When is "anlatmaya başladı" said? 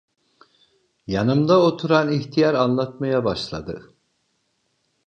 2.53-3.93